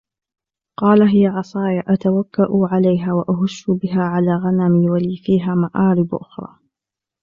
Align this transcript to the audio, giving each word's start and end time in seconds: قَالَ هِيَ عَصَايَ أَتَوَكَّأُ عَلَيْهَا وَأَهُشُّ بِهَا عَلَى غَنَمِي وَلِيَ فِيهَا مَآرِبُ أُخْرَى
قَالَ 0.77 1.01
هِيَ 1.01 1.27
عَصَايَ 1.27 1.83
أَتَوَكَّأُ 1.87 2.47
عَلَيْهَا 2.71 3.13
وَأَهُشُّ 3.13 3.65
بِهَا 3.69 4.01
عَلَى 4.03 4.35
غَنَمِي 4.35 4.89
وَلِيَ 4.89 5.17
فِيهَا 5.17 5.55
مَآرِبُ 5.55 6.15
أُخْرَى 6.15 6.55